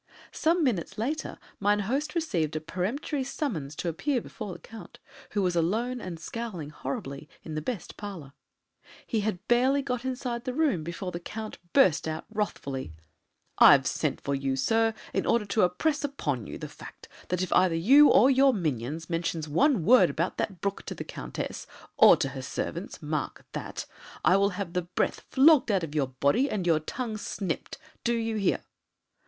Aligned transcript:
Some 0.31 0.63
minutes 0.63 0.97
later 0.97 1.37
mine 1.59 1.81
host 1.81 2.15
received 2.15 2.55
a 2.55 2.59
peremptory 2.59 3.23
summons 3.23 3.75
to 3.75 3.87
appear 3.87 4.19
before 4.19 4.51
the 4.53 4.57
Count, 4.57 4.97
who 5.33 5.43
was 5.43 5.55
alone 5.55 6.01
and 6.01 6.19
scowling 6.19 6.71
horribly, 6.71 7.29
in 7.43 7.53
the 7.53 7.61
best 7.61 7.97
parlour. 7.97 8.33
He 9.05 9.19
had 9.19 9.47
barely 9.47 9.83
got 9.83 10.03
inside 10.03 10.43
the 10.45 10.55
room 10.55 10.83
before 10.83 11.11
the 11.11 11.19
Count 11.19 11.59
burst 11.71 12.07
out 12.07 12.25
wrathfully: 12.33 12.93
"I've 13.59 13.85
sent 13.85 14.19
for 14.19 14.33
you, 14.33 14.55
sir, 14.55 14.95
in 15.13 15.27
order 15.27 15.45
to 15.45 15.61
impress 15.61 16.03
upon 16.03 16.47
you 16.47 16.57
the 16.57 16.67
fact 16.67 17.07
that 17.27 17.43
if 17.43 17.53
either 17.53 17.75
you 17.75 18.09
or 18.09 18.31
your 18.31 18.55
minions 18.55 19.07
mention 19.07 19.43
one 19.43 19.85
word 19.85 20.09
about 20.09 20.39
that 20.39 20.61
brook 20.61 20.81
to 20.87 20.95
the 20.95 21.03
Countess, 21.03 21.67
or 21.97 22.17
to 22.17 22.29
her 22.29 22.41
servants 22.41 23.03
mark 23.03 23.45
that 23.51 23.85
I 24.25 24.35
will 24.35 24.49
have 24.57 24.73
the 24.73 24.81
breath 24.81 25.19
flogged 25.29 25.69
out 25.69 25.83
of 25.83 25.93
your 25.93 26.07
body 26.07 26.49
and 26.49 26.65
your 26.65 26.79
tongue 26.79 27.17
snipped. 27.17 27.77
Do 28.03 28.15
you 28.15 28.37
hear?" 28.37 28.61